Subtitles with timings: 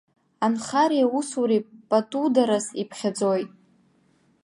[0.45, 3.49] Анхареи аусуреи патударас иԥхьаӡоит.